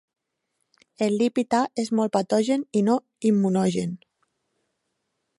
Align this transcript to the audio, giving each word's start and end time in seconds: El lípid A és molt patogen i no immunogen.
El 1.07 1.11
lípid 1.21 1.57
A 1.57 1.59
és 1.83 1.91
molt 1.99 2.13
patogen 2.15 2.63
i 2.81 2.83
no 2.87 2.95
immunogen. 3.33 3.93